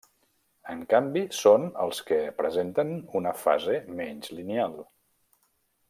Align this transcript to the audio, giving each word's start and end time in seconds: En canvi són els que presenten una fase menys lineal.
En 0.75 0.79
canvi 0.93 1.21
són 1.39 1.67
els 1.83 1.99
que 2.07 2.19
presenten 2.39 2.95
una 3.21 3.35
fase 3.43 3.79
menys 4.01 4.35
lineal. 4.39 4.79